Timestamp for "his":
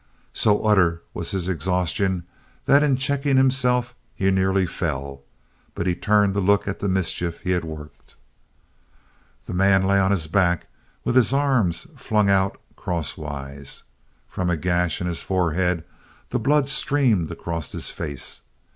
1.29-1.47, 10.09-10.25, 11.15-11.33, 15.05-15.21, 17.71-17.91